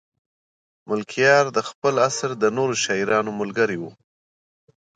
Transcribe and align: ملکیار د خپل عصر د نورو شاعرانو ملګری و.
ملکیار 0.89 1.45
د 1.57 1.59
خپل 1.69 1.93
عصر 2.07 2.29
د 2.41 2.45
نورو 2.57 2.75
شاعرانو 2.83 3.31
ملګری 3.41 3.77
و. 3.79 3.83